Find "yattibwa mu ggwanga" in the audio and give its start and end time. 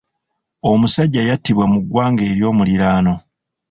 1.29-2.23